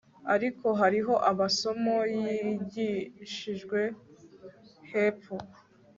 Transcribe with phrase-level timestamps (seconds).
[0.35, 1.95] Ariko hariho amasomo
[2.25, 3.79] yigishijwe
[4.91, 5.35] hepfo